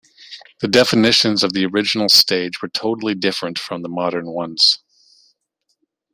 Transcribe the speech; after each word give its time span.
The 0.61 0.67
definitions 0.67 1.43
of 1.43 1.53
the 1.53 1.63
original 1.67 2.09
stage 2.09 2.59
were 2.63 2.69
totally 2.69 3.13
different 3.13 3.59
from 3.59 3.83
the 3.83 3.87
modern 3.87 4.31
ones. 4.31 4.79